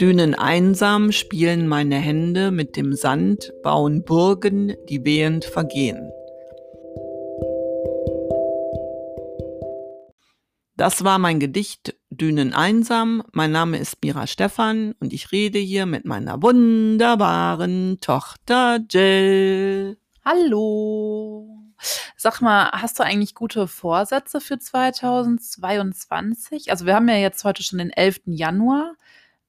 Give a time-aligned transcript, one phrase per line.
[0.00, 6.10] Dünen einsam spielen meine Hände mit dem Sand, bauen Burgen, die wehend vergehen.
[10.76, 13.22] Das war mein Gedicht Dünen einsam.
[13.30, 19.96] Mein Name ist Mira Stephan und ich rede hier mit meiner wunderbaren Tochter Jill.
[20.24, 21.70] Hallo.
[22.16, 26.72] Sag mal, hast du eigentlich gute Vorsätze für 2022?
[26.72, 28.22] Also wir haben ja jetzt heute schon den 11.
[28.26, 28.96] Januar.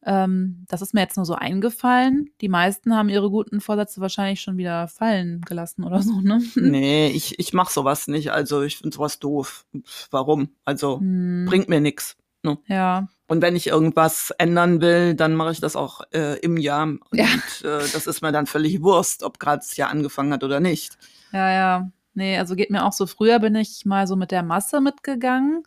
[0.06, 2.30] Ähm, das ist mir jetzt nur so eingefallen.
[2.40, 6.44] Die meisten haben ihre guten Vorsätze wahrscheinlich schon wieder fallen gelassen oder so, ne?
[6.56, 8.32] Nee, ich, ich mach sowas nicht.
[8.32, 9.66] Also ich finde sowas doof.
[10.12, 10.50] Warum?
[10.64, 11.46] Also hm.
[11.48, 12.18] bringt mir nichts.
[12.44, 12.60] Ne?
[12.68, 13.08] Ja.
[13.28, 16.84] Und wenn ich irgendwas ändern will, dann mache ich das auch äh, im Jahr.
[16.84, 17.26] Und ja.
[17.26, 21.00] äh, das ist mir dann völlig Wurst, ob gerade das Jahr angefangen hat oder nicht.
[21.34, 21.90] Ja, ja.
[22.14, 23.08] Nee, also geht mir auch so.
[23.08, 25.64] Früher bin ich mal so mit der Masse mitgegangen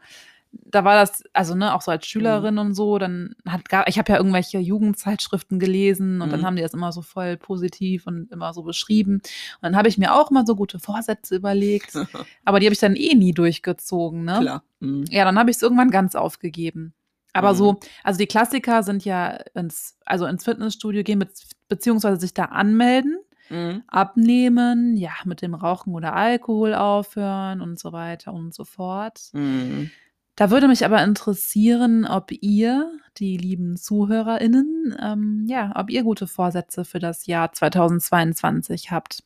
[0.53, 2.61] da war das, also ne, auch so als Schülerin mhm.
[2.61, 6.33] und so, dann hat gar, ich habe ja irgendwelche Jugendzeitschriften gelesen und mhm.
[6.33, 9.15] dann haben die das immer so voll positiv und immer so beschrieben.
[9.15, 11.95] Und dann habe ich mir auch mal so gute Vorsätze überlegt,
[12.45, 14.39] aber die habe ich dann eh nie durchgezogen, ne?
[14.41, 14.63] Klar.
[14.81, 15.05] Mhm.
[15.11, 16.95] Ja, dann habe ich es irgendwann ganz aufgegeben.
[17.35, 17.79] Aber so, mhm.
[18.05, 21.25] also die Klassiker sind ja ins, also ins Fitnessstudio gehen,
[21.69, 23.19] beziehungsweise sich da anmelden.
[23.51, 23.83] Mhm.
[23.87, 29.31] abnehmen, ja, mit dem Rauchen oder Alkohol aufhören und so weiter und so fort.
[29.33, 29.91] Mhm.
[30.39, 36.29] Da würde mich aber interessieren, ob ihr, die lieben ZuhörerInnen, ähm, ja, ob ihr gute
[36.29, 39.25] Vorsätze für das Jahr 2022 habt.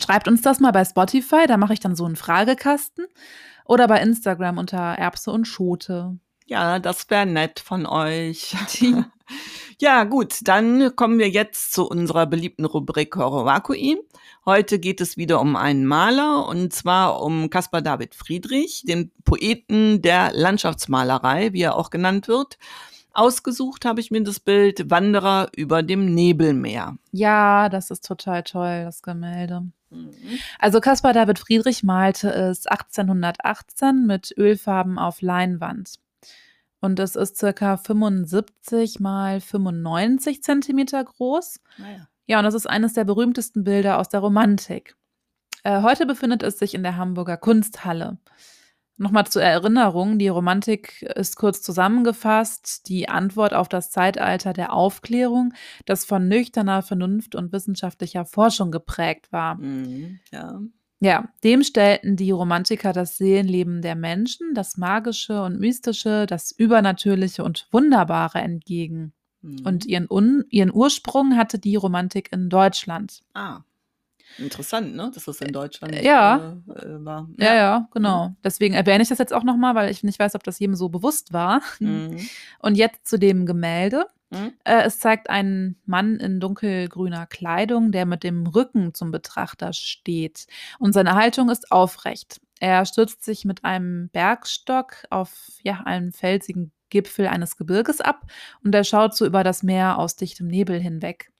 [0.00, 3.06] Schreibt uns das mal bei Spotify, da mache ich dann so einen Fragekasten.
[3.64, 6.16] Oder bei Instagram unter Erbse und Schote.
[6.44, 8.54] Ja, das wäre nett von euch.
[9.80, 13.98] Ja, gut, dann kommen wir jetzt zu unserer beliebten Rubrik Horowakui.
[14.44, 20.02] Heute geht es wieder um einen Maler und zwar um Caspar David Friedrich, den Poeten
[20.02, 22.58] der Landschaftsmalerei, wie er auch genannt wird.
[23.12, 26.98] Ausgesucht habe ich mir das Bild Wanderer über dem Nebelmeer.
[27.12, 29.62] Ja, das ist total toll, das Gemälde.
[29.90, 30.10] Mhm.
[30.58, 35.94] Also Caspar David Friedrich malte es 1818 mit Ölfarben auf Leinwand.
[36.80, 41.60] Und es ist circa 75 mal 95 Zentimeter groß.
[41.78, 41.98] Naja.
[42.02, 44.96] Ah ja, und das ist eines der berühmtesten Bilder aus der Romantik.
[45.62, 48.18] Äh, heute befindet es sich in der Hamburger Kunsthalle.
[48.98, 55.52] Nochmal zur Erinnerung, die Romantik ist kurz zusammengefasst die Antwort auf das Zeitalter der Aufklärung,
[55.84, 59.56] das von nüchterner Vernunft und wissenschaftlicher Forschung geprägt war.
[59.56, 60.60] Mhm, ja.
[61.00, 67.44] Ja, dem stellten die Romantiker das Seelenleben der Menschen, das Magische und Mystische, das Übernatürliche
[67.44, 69.12] und Wunderbare entgegen.
[69.42, 69.90] Und mhm.
[69.90, 73.22] ihren, Un ihren Ursprung hatte die Romantik in Deutschland.
[73.34, 73.60] Ah.
[74.38, 75.10] Interessant, ne?
[75.14, 76.56] Dass das in Deutschland ja.
[76.68, 77.28] Äh, äh, war.
[77.38, 77.46] Ja.
[77.46, 78.28] ja, ja, genau.
[78.28, 78.36] Mhm.
[78.44, 80.88] Deswegen erwähne ich das jetzt auch nochmal, weil ich nicht weiß, ob das jedem so
[80.88, 81.62] bewusst war.
[81.80, 82.18] Mhm.
[82.58, 84.06] Und jetzt zu dem Gemälde.
[84.30, 84.52] Mhm.
[84.64, 90.46] Äh, es zeigt einen Mann in dunkelgrüner Kleidung, der mit dem Rücken zum Betrachter steht.
[90.78, 92.40] Und seine Haltung ist aufrecht.
[92.58, 95.32] Er stützt sich mit einem Bergstock auf
[95.62, 98.22] ja, einen felsigen Gipfel eines Gebirges ab
[98.62, 101.30] und er schaut so über das Meer aus dichtem Nebel hinweg.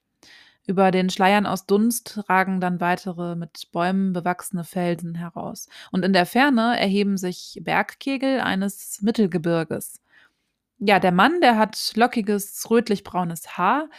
[0.67, 5.69] Über den Schleiern aus Dunst ragen dann weitere mit Bäumen bewachsene Felsen heraus.
[5.91, 10.01] Und in der Ferne erheben sich Bergkegel eines Mittelgebirges.
[10.77, 13.89] Ja, der Mann, der hat lockiges, rötlich-braunes Haar.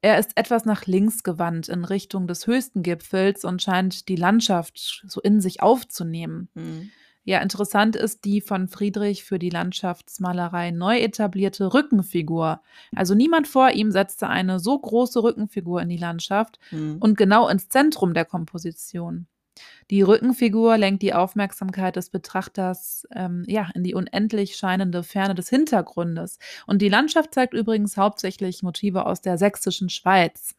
[0.00, 5.04] Er ist etwas nach links gewandt in Richtung des höchsten Gipfels und scheint die Landschaft
[5.06, 6.48] so in sich aufzunehmen.
[6.54, 6.90] Mhm.
[7.24, 12.60] Ja, interessant ist die von Friedrich für die Landschaftsmalerei neu etablierte Rückenfigur.
[12.94, 16.98] Also niemand vor ihm setzte eine so große Rückenfigur in die Landschaft mhm.
[17.00, 19.26] und genau ins Zentrum der Komposition.
[19.90, 25.48] Die Rückenfigur lenkt die Aufmerksamkeit des Betrachters ähm, ja, in die unendlich scheinende Ferne des
[25.48, 26.38] Hintergrundes.
[26.66, 30.54] Und die Landschaft zeigt übrigens hauptsächlich Motive aus der sächsischen Schweiz.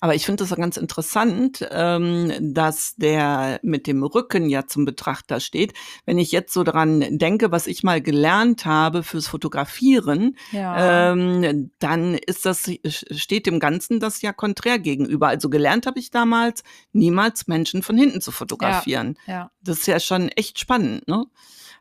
[0.00, 5.40] Aber ich finde das ganz interessant, ähm, dass der mit dem Rücken ja zum Betrachter
[5.40, 5.74] steht.
[6.06, 11.12] Wenn ich jetzt so daran denke, was ich mal gelernt habe fürs Fotografieren, ja.
[11.12, 15.28] ähm, dann ist das, steht dem Ganzen das ja konträr gegenüber.
[15.28, 16.62] Also gelernt habe ich damals,
[16.92, 19.16] niemals Menschen von hinten zu fotografieren.
[19.26, 19.50] Ja, ja.
[19.62, 21.24] Das ist ja schon echt spannend, ne?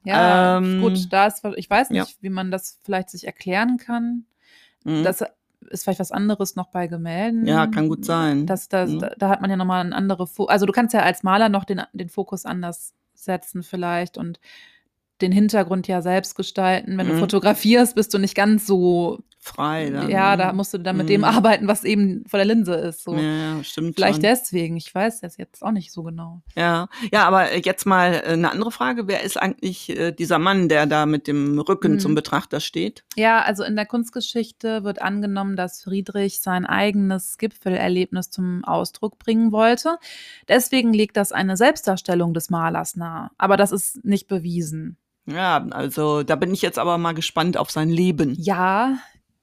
[0.03, 4.25] Ja, ähm, gut, da ist, ich weiß nicht, wie man das vielleicht sich erklären kann.
[4.85, 5.03] Mhm.
[5.03, 5.23] Das
[5.69, 7.45] ist vielleicht was anderes noch bei Gemälden.
[7.45, 8.45] Ja, kann gut sein.
[8.45, 8.99] Das, das, mhm.
[8.99, 10.51] da, da, hat man ja nochmal ein andere Fokus.
[10.51, 14.39] Also du kannst ja als Maler noch den, den Fokus anders setzen vielleicht und
[15.21, 16.97] den Hintergrund ja selbst gestalten.
[16.97, 17.11] Wenn mhm.
[17.11, 19.89] du fotografierst, bist du nicht ganz so frei.
[19.89, 20.37] Dann, ja, ne?
[20.43, 21.09] da musst du dann mit Mhm.
[21.09, 23.03] dem arbeiten, was eben vor der Linse ist.
[23.03, 23.15] So.
[23.15, 24.21] Ja, stimmt Vielleicht schon.
[24.23, 26.41] deswegen, ich weiß das jetzt auch nicht so genau.
[26.55, 29.07] Ja, ja, aber jetzt mal äh, eine andere Frage.
[29.07, 31.99] Wer ist eigentlich äh, dieser Mann, der da mit dem Rücken Mhm.
[31.99, 33.03] zum Betrachter steht?
[33.15, 39.51] Ja, also in der Kunstgeschichte wird angenommen, dass Friedrich sein eigenes Gipfelerlebnis zum Ausdruck bringen
[39.51, 39.97] wollte.
[40.47, 43.29] Deswegen legt das eine Selbstdarstellung des Malers nahe.
[43.37, 44.97] Aber das ist nicht bewiesen.
[45.25, 48.35] Ja, also da bin ich jetzt aber mal gespannt auf sein Leben.
[48.39, 48.97] Ja,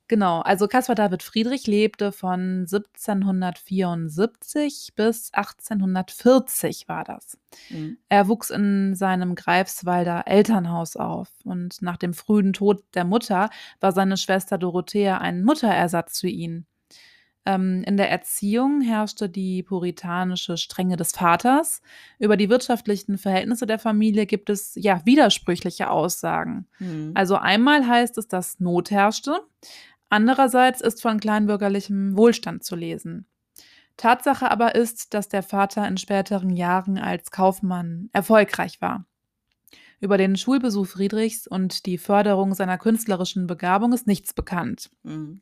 [0.09, 0.41] genau.
[0.41, 7.39] Also Caspar David Friedrich lebte von 1774 bis 1840 war das.
[7.71, 7.97] Mhm.
[8.09, 13.51] Er wuchs in seinem Greifswalder Elternhaus auf und nach dem frühen Tod der Mutter
[13.81, 16.67] war seine Schwester Dorothea ein Mutterersatz für ihn.
[17.47, 21.81] Ähm, in der Erziehung herrschte die puritanische Strenge des Vaters.
[22.19, 26.67] Über die wirtschaftlichen Verhältnisse der Familie gibt es ja widersprüchliche Aussagen.
[26.81, 27.13] Mhm.
[27.15, 29.41] Also einmal heißt es, dass Not herrschte,
[30.09, 33.27] andererseits ist von kleinbürgerlichem Wohlstand zu lesen.
[33.97, 39.07] Tatsache aber ist, dass der Vater in späteren Jahren als Kaufmann erfolgreich war.
[40.01, 44.91] Über den Schulbesuch Friedrichs und die Förderung seiner künstlerischen Begabung ist nichts bekannt.
[45.03, 45.41] Mhm.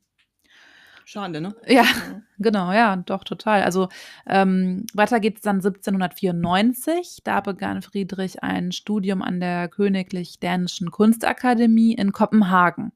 [1.06, 1.54] Schade, ne?
[1.66, 1.84] Ja,
[2.38, 3.62] genau, ja, doch, total.
[3.62, 3.88] Also
[4.26, 7.20] ähm, weiter geht es dann 1794.
[7.24, 12.92] Da begann Friedrich ein Studium an der Königlich Dänischen Kunstakademie in Kopenhagen.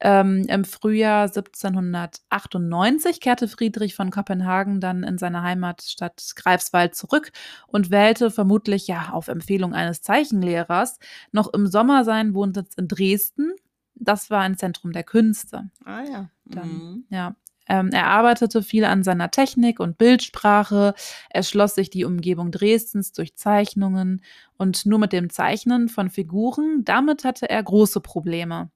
[0.00, 7.32] Ähm, Im Frühjahr 1798 kehrte Friedrich von Kopenhagen dann in seine Heimatstadt Greifswald zurück
[7.66, 10.98] und wählte vermutlich ja auf Empfehlung eines Zeichenlehrers
[11.32, 13.52] noch im Sommer seinen Wohnsitz in Dresden.
[13.94, 15.70] Das war ein Zentrum der Künste.
[15.84, 16.30] Ah ja.
[16.44, 17.04] Dann, Mhm.
[17.10, 17.36] ja.
[17.68, 20.94] Ähm, er arbeitete viel an seiner Technik und Bildsprache,
[21.28, 24.22] erschloss sich die Umgebung Dresdens durch Zeichnungen
[24.56, 28.70] und nur mit dem Zeichnen von Figuren, damit hatte er große Probleme.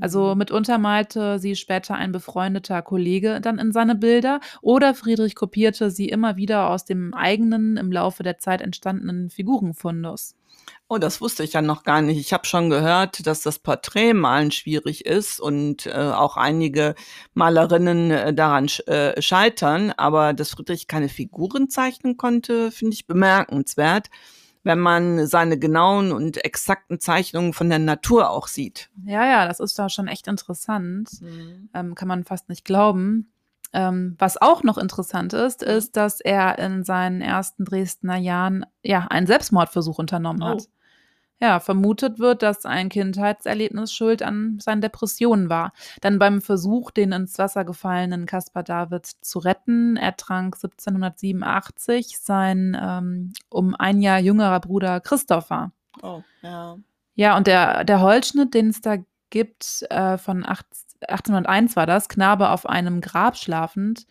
[0.00, 0.38] Also Mhm.
[0.38, 6.08] mitunter malte sie später ein befreundeter Kollege dann in seine Bilder oder Friedrich kopierte sie
[6.08, 10.34] immer wieder aus dem eigenen im Laufe der Zeit entstandenen Figurenfundus.
[10.88, 12.18] Oh, das wusste ich ja noch gar nicht.
[12.18, 16.94] Ich habe schon gehört, dass das Porträtmalen schwierig ist und äh, auch einige
[17.34, 19.92] Malerinnen äh, daran sch äh, scheitern.
[19.96, 24.08] Aber dass Friedrich keine Figuren zeichnen konnte, finde ich bemerkenswert,
[24.66, 28.90] wenn man seine genauen und exakten Zeichnungen von der Natur auch sieht.
[29.04, 31.08] Ja, ja, das ist da schon echt interessant.
[31.72, 33.30] ähm, kann man fast nicht glauben.
[33.72, 35.68] Ähm, was auch noch interessant ist, Mhm.
[35.68, 40.46] ist, dass er in seinen ersten Dresdner Jahren ja einen Selbstmordversuch unternommen Oh.
[40.46, 40.68] hat.
[41.38, 45.72] Ja, vermutet wird, dass ein Kindheitserlebnis schuld an seinen Depressionen war.
[46.00, 53.34] Dann beim Versuch, den ins Wasser gefallenen Caspar David zu retten, ertrank 1787 sein ähm,
[53.50, 55.72] um ein Jahr jüngerer Bruder Christopher.
[56.02, 56.78] Oh, ja.
[57.14, 58.96] Ja, und der, der Holzschnitt, den es da
[59.30, 60.66] gibt, äh, von 8,
[61.02, 64.06] 1801 war das, Knabe auf einem Grab schlafend,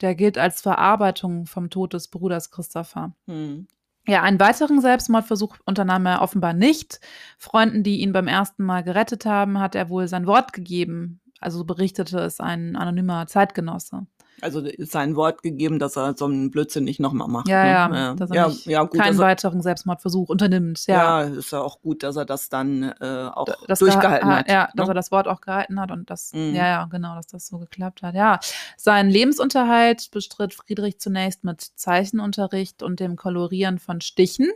[0.00, 3.14] der gilt als Verarbeitung vom Tod des Bruders Christopher.
[3.26, 3.66] Hm.
[4.06, 7.00] Ja, einen weiteren Selbstmordversuch unternahm er offenbar nicht.
[7.38, 11.21] Freunden, die ihn beim ersten Mal gerettet haben, hat er wohl sein Wort gegeben.
[11.42, 14.06] Also berichtete es ein anonymer Zeitgenosse.
[14.40, 17.46] Also ist sein Wort gegeben, dass er so einen Blödsinn nicht nochmal macht.
[17.48, 17.96] Ja, ne?
[17.96, 20.84] ja, dass er ja, ja, gut, keinen dass er, weiteren Selbstmordversuch unternimmt.
[20.88, 24.38] Ja, ja, ist ja auch gut, dass er das dann äh, auch das durchgehalten geha-
[24.38, 24.50] hat.
[24.50, 24.92] Ja, dass ne?
[24.92, 26.54] er das Wort auch gehalten hat und das, Mhm.
[26.56, 28.14] ja, ja, genau, dass das so geklappt hat.
[28.16, 28.40] Ja,
[28.76, 34.50] seinen Lebensunterhalt bestritt Friedrich zunächst mit Zeichenunterricht und dem Kolorieren von Stichen.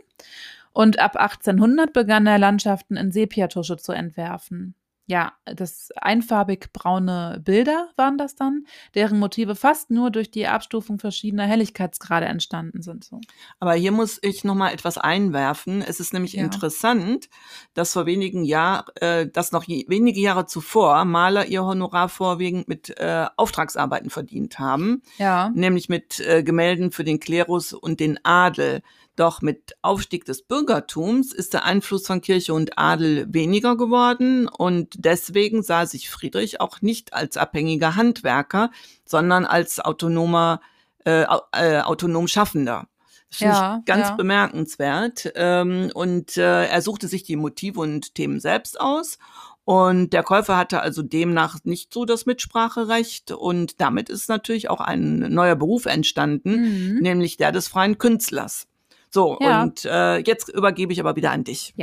[0.73, 4.75] Und ab 1800 begann er Landschaften in Sepiatusche zu entwerfen.
[5.09, 10.99] Ja, das einfarbig braune Bilder waren das dann, deren Motive fast nur durch die Abstufung
[10.99, 13.05] verschiedener Helligkeitsgrade entstanden sind.
[13.05, 13.21] So.
[13.59, 15.81] Aber hier muss ich noch mal etwas einwerfen.
[15.81, 16.43] Es ist nämlich Ja.
[16.43, 17.29] interessant,
[17.73, 22.67] dass vor wenigen Jahren, äh, dass noch je, wenige Jahre zuvor Maler ihr Honorar vorwiegend
[22.67, 28.19] mit äh, Auftragsarbeiten verdient haben, Ja, nämlich mit äh, Gemälden für den Klerus und den
[28.25, 28.81] Adel.
[29.17, 34.93] Doch mit Aufstieg des Bürgertums ist der Einfluss von Kirche und Adel weniger geworden und
[34.95, 38.69] deswegen sah sich Friedrich auch nicht als abhängiger Handwerker,
[39.05, 40.61] sondern als autonomer,
[41.03, 42.87] äh, äh, autonom Schaffender.
[43.29, 44.15] Das finde Ja, ich ganz ja.
[44.15, 45.31] bemerkenswert.
[45.35, 49.17] Ähm, und äh, er suchte sich die Motive und Themen selbst aus.
[49.65, 53.31] Und der Käufer hatte also demnach nicht so das Mitspracherecht.
[53.31, 56.99] Und damit ist natürlich auch ein neuer Beruf entstanden, Mhm.
[57.01, 58.67] nämlich der des freien Künstlers.
[59.09, 59.63] So, Ja.
[59.63, 61.73] und äh, jetzt übergebe ich aber wieder an dich.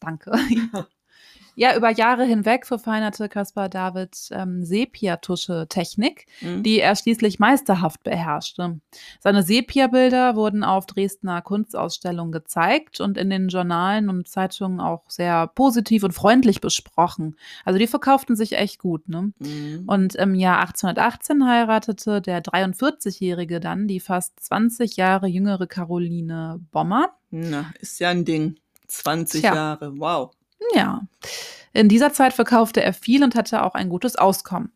[0.00, 0.32] danke.
[1.58, 6.62] Ja, über Jahre hinweg verfeinerte Caspar David ähm, Sepia-Tusche-Technik, Mhm.
[6.62, 8.78] die er schließlich meisterhaft beherrschte.
[9.20, 15.46] Seine Sepia-Bilder wurden auf Dresdner Kunstausstellungen gezeigt und in den Journalen und Zeitungen auch sehr
[15.48, 17.36] positiv und freundlich besprochen.
[17.64, 19.32] Also die verkauften sich echt gut, ne?
[19.38, 19.84] Mhm.
[19.86, 27.10] Und im Jahr 1818 heiratete der 43-Jährige dann die fast 20 Jahre jüngere Caroline Bommer.
[27.30, 28.56] Na, ist ja ein Ding.
[28.88, 29.54] 20 Tja.
[29.54, 30.30] Jahre, wow.
[30.74, 31.02] Ja,
[31.72, 34.72] in dieser Zeit verkaufte er viel und hatte auch ein gutes Auskommen.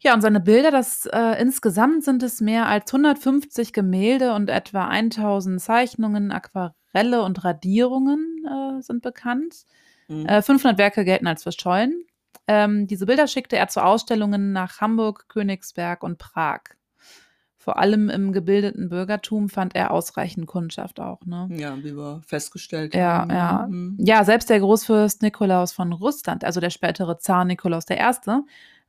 [0.00, 4.86] Ja, und seine Bilder, das äh, insgesamt sind es mehr als 150 Gemälde und etwa
[4.88, 9.64] 1000 Zeichnungen, Aquarelle und Radierungen äh, sind bekannt.
[10.08, 10.26] Mhm.
[10.26, 12.04] Äh, 500 Werke gelten als verschollen.
[12.46, 16.60] Ähm, diese Bilder schickte er zu Ausstellungen nach Hamburg, Königsberg und Prag.
[17.66, 21.26] Vor allem im gebildeten Bürgertum fand er ausreichend Kundschaft auch.
[21.26, 21.48] Ne?
[21.50, 23.30] Ja, wie wir festgestellt Ja, haben.
[23.32, 23.66] ja.
[23.68, 23.96] Mhm.
[23.98, 27.96] Ja, selbst der Großfürst Nikolaus von Russland, also der spätere Zar Nikolaus I.,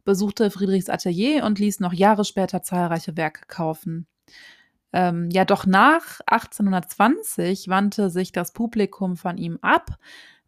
[0.06, 4.06] besuchte Friedrichs Atelier und ließ noch Jahre später zahlreiche Werke kaufen.
[4.94, 9.98] Ähm, ja, doch nach 1820 wandte sich das Publikum von ihm ab,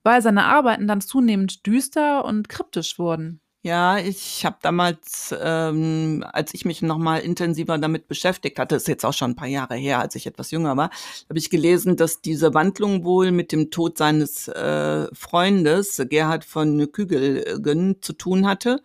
[0.03, 3.41] weil seine Arbeiten dann zunehmend düster und kryptisch wurden.
[3.62, 8.88] Ja, ich habe damals, ähm, als ich mich noch mal intensiver damit beschäftigt hatte, ist
[8.88, 10.89] jetzt auch schon ein paar Jahre her, als ich etwas jünger war,
[11.28, 16.89] habe ich gelesen, dass diese Wandlung wohl mit dem Tod seines äh, Freundes Gerhard von
[16.94, 18.82] Kügelgen zu tun hatte.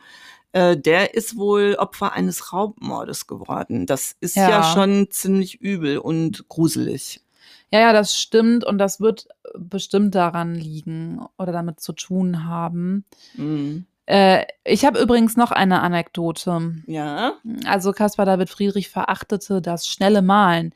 [0.50, 3.86] Äh, der ist wohl Opfer eines Raubmordes geworden.
[3.86, 4.62] Das ist ja, Ja.
[4.64, 7.20] schon ziemlich übel und gruselig.
[7.70, 13.04] Ja, ja, das stimmt und das wird bestimmt daran liegen oder damit zu tun haben.
[13.34, 13.86] Mhm.
[14.06, 16.74] Äh, ich habe übrigens noch eine Anekdote.
[16.86, 17.34] Ja.
[17.66, 20.74] Also Caspar David Friedrich verachtete das schnelle Malen.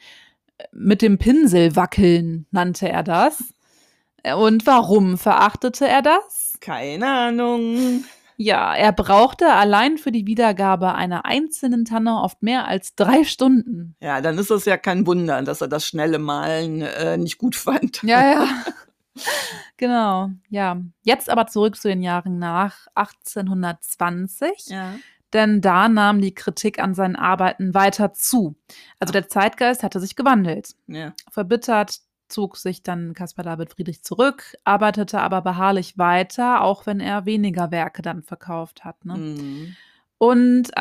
[0.72, 3.54] Mit dem Pinsel wackeln nannte er das.
[4.36, 6.56] Und warum verachtete er das?
[6.60, 8.04] Keine Ahnung.
[8.40, 13.96] Ja, er brauchte allein für die Wiedergabe einer einzelnen Tanne oft mehr als drei Stunden.
[14.00, 17.56] Ja, dann ist es ja kein Wunder, dass er das schnelle Malen äh, nicht gut
[17.56, 18.02] fand.
[18.04, 18.48] Ja, ja.
[19.76, 20.80] genau, ja.
[21.02, 24.68] Jetzt aber zurück zu den Jahren nach 1820.
[24.68, 24.94] Ja.
[25.34, 28.56] denn da nahm die Kritik an seinen Arbeiten weiter zu.
[28.98, 30.74] Also der Zeitgeist hatte sich gewandelt.
[30.86, 31.12] Ja.
[31.30, 37.26] Verbittert zog sich dann Caspar David Friedrich zurück, arbeitete aber beharrlich weiter, auch wenn er
[37.26, 39.04] weniger Werke dann verkauft hat.
[39.04, 39.16] Ne?
[39.16, 39.76] Mhm.
[40.18, 40.76] Und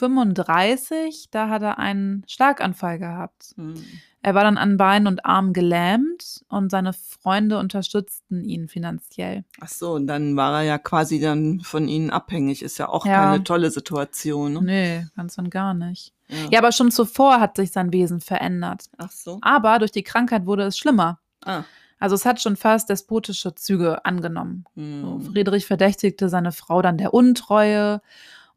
[0.00, 3.52] 1835, da hat er einen Schlaganfall gehabt.
[3.56, 3.82] Mhm.
[4.22, 9.44] Er war dann an Beinen und Armen gelähmt und seine Freunde unterstützten ihn finanziell.
[9.60, 12.62] Ach so, und dann war er ja quasi dann von ihnen abhängig.
[12.62, 13.30] Ist ja auch Ja.
[13.30, 14.52] keine tolle Situation.
[14.54, 14.62] Ne?
[14.62, 16.12] Nee, ganz und gar nicht.
[16.50, 18.84] Ja, aber schon zuvor hat sich sein Wesen verändert.
[18.98, 19.38] Ach so.
[19.42, 21.18] Aber durch die Krankheit wurde es schlimmer.
[21.44, 21.64] Ah.
[21.98, 24.64] Also es hat schon fast despotische Züge angenommen.
[24.74, 25.22] Mhm.
[25.22, 28.00] Friedrich verdächtigte seine Frau dann der Untreue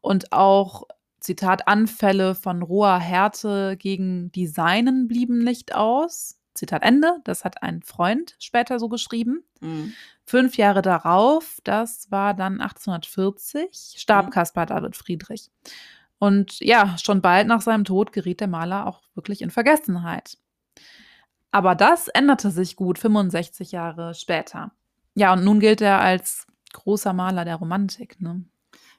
[0.02, 0.84] und auch,
[1.24, 6.38] Zitat, Anfälle von roher Härte gegen die Seinen blieben nicht aus.
[6.54, 9.44] Zitat Ende, das hat ein Freund später so geschrieben.
[9.62, 9.94] Mhm.
[10.26, 14.30] Fünf Jahre darauf, das war dann 1840, starb Mhm.
[14.32, 15.50] Caspar David Friedrich.
[16.20, 20.38] Und ja, schon bald nach seinem Tod geriet der Maler auch wirklich in Vergessenheit.
[21.52, 24.72] Aber das änderte sich gut 65 Jahre später.
[25.16, 28.20] Ja, und nun gilt er als großer Maler der Romantik.
[28.20, 28.44] Ne?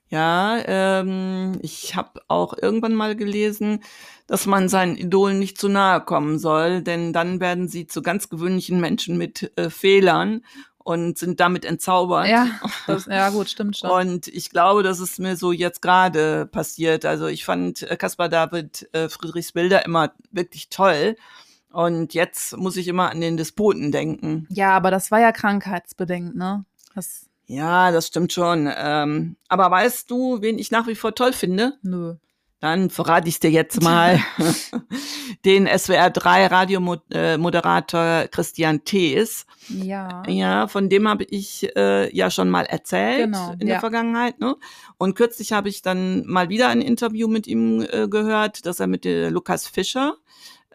[0.09, 3.81] Ja, ähm, ich habe auch irgendwann mal gelesen,
[4.27, 8.29] dass man seinen Idolen nicht zu nahe kommen soll, denn dann werden sie zu ganz
[8.29, 10.43] gewöhnlichen Menschen mit äh, Fehlern
[10.79, 12.29] und sind damit entzaubert.
[12.29, 12.47] Ja,
[12.87, 13.91] das, ja, gut, stimmt schon.
[13.91, 17.05] Und ich glaube, das ist mir so jetzt gerade passiert.
[17.07, 21.17] Also ich fand äh, Caspar David äh, Friedrichs Bilder immer wirklich toll.
[21.73, 24.47] Und jetzt muss ich immer an den Despoten denken.
[24.49, 26.65] ja, aber das war ja krankheitsbedingt, ne?
[26.95, 28.71] Das, Ja, das stimmt schon.
[28.77, 31.75] Ähm, aber weißt du, wen ich nach wie vor toll finde?
[31.83, 32.15] nö.
[32.65, 34.19] Dann verrate ich dir jetzt mal
[35.45, 39.45] den SWR 3 Radiomoderator Christian Thees.
[39.69, 40.23] Ja.
[40.27, 43.75] Ja, von dem habe ich äh, ja schon mal erzählt Genau, in ja.
[43.75, 44.41] der Vergangenheit.
[44.41, 44.57] Ne?
[44.97, 48.87] Und kürzlich habe ich dann mal wieder ein Interview mit ihm äh, gehört, das er
[48.87, 50.17] mit äh, Lukas Fischer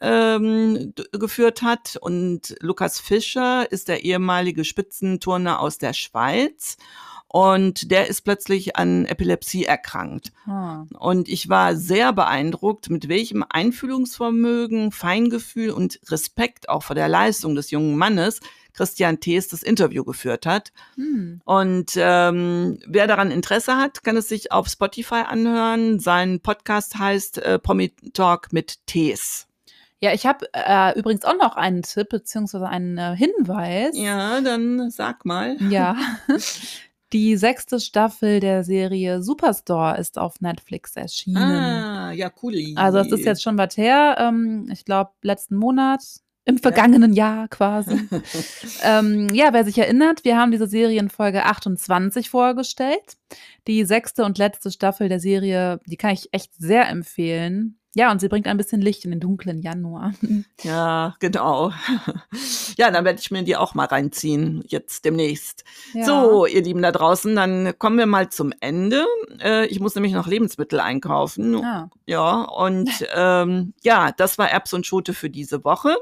[0.02, 1.98] ähm, geführt hat.
[2.02, 6.78] Und Lukas Fischer ist der ehemalige Spitzenturner aus der Schweiz.
[7.32, 10.32] Und der ist plötzlich an Epilepsie erkrankt.
[10.48, 10.86] Ah.
[10.98, 17.54] Und ich war sehr beeindruckt, mit welchem Einfühlungsvermögen, Feingefühl und Respekt auch vor der Leistung
[17.54, 18.40] des jungen Mannes
[18.74, 20.72] Christian Thees das Interview geführt hat.
[20.96, 21.42] Hm.
[21.46, 26.00] Und ähm, wer daran Interesse hat, kann es sich auf Spotify anhören.
[26.00, 29.49] Sein Podcast heißt äh, Promi Talk mit Thees.
[30.02, 33.98] Ja, ich habe äh, übrigens auch noch einen Tipp beziehungsweise einen äh, Hinweis.
[33.98, 35.58] Ja, dann sag mal.
[35.70, 35.96] Ja.
[37.12, 41.38] Die sechste Staffel der Serie Superstore ist auf Netflix erschienen.
[41.38, 42.56] Ah, ja, cool.
[42.76, 44.16] Also es ist jetzt schon was her.
[44.20, 46.04] Ähm, ich glaube, letzten Monat,
[46.46, 48.00] im vergangenen Jahr quasi.
[48.84, 53.18] ähm, ja, wer sich erinnert, wir haben diese Serie in Folge 28 vorgestellt.
[53.68, 57.79] Die sechste und letzte Staffel der Serie, die kann ich echt sehr empfehlen.
[57.96, 60.14] Ja, und sie bringt ein bisschen Licht in den dunklen Januar.
[60.62, 61.72] Ja, genau.
[62.78, 65.66] Ja, dann werde ich mir die auch mal reinziehen, jetzt demnächst.
[65.94, 66.06] Ja.
[66.06, 69.06] So, ihr Lieben da draußen, dann kommen wir mal zum Ende.
[69.42, 71.62] Äh, ich muss nämlich noch Lebensmittel einkaufen.
[71.64, 71.90] Ah.
[72.06, 75.98] Ja, und ähm, ja, das war Erbs und Schote für diese Woche.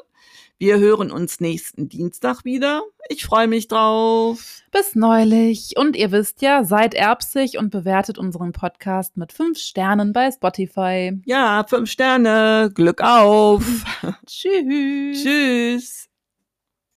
[0.60, 2.82] Wir hören uns nächsten Dienstag wieder.
[3.10, 4.64] Ich freue mich drauf.
[4.72, 5.76] Bis neulich.
[5.78, 11.22] Und ihr wisst ja, seid erbsig und bewertet unseren Podcast mit fünf Sternen bei Spotify.
[11.26, 12.72] Ja, fünf Sterne.
[12.74, 13.64] Glück auf.
[14.26, 15.22] Tschüss.
[15.22, 16.10] Tschüss.